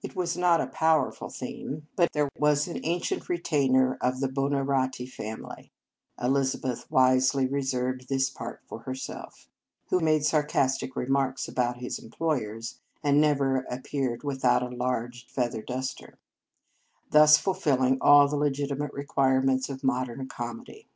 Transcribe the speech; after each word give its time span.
It 0.00 0.14
was 0.14 0.36
not 0.36 0.60
a 0.60 0.68
powerful 0.68 1.28
theme, 1.28 1.88
but 1.96 2.12
there 2.12 2.30
152 2.38 2.38
Marriage 2.38 2.38
Vows 2.38 2.74
was 2.76 2.76
an 2.76 2.88
ancient 3.24 3.28
retainer 3.28 3.98
of 4.00 4.20
the 4.20 4.28
Buonar 4.28 4.62
roti 4.62 5.06
family 5.06 5.72
(Elizabeth 6.22 6.88
wisely 6.88 7.48
reserved 7.48 8.08
this 8.08 8.30
part 8.30 8.60
for 8.68 8.78
herself), 8.82 9.48
who 9.88 9.98
made 9.98 10.24
sar 10.24 10.46
castic 10.46 10.94
remarks 10.94 11.48
about 11.48 11.78
his 11.78 11.98
employers, 11.98 12.78
and 13.02 13.20
never 13.20 13.66
appeared 13.68 14.22
without 14.22 14.62
a 14.62 14.68
large 14.68 15.26
feather 15.26 15.62
duster, 15.62 16.16
thus 17.10 17.36
fulfilling 17.36 17.98
all 18.00 18.28
the 18.28 18.36
legitimate 18.36 18.92
requirements 18.92 19.68
of 19.68 19.82
modern 19.82 20.28
comedy. 20.28 20.86